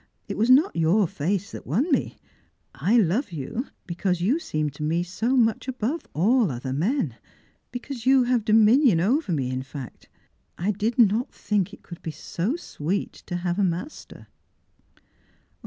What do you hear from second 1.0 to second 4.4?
face that won me. I love you because you